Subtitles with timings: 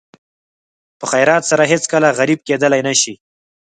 [0.99, 3.15] په خیرات سره هېڅکله غریب کېدلی نه شئ.